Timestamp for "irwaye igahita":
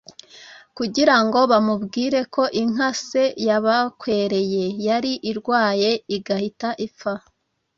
5.31-6.69